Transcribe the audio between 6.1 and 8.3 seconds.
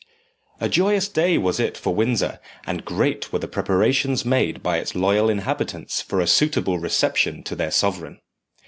a suitable reception to their sovereign.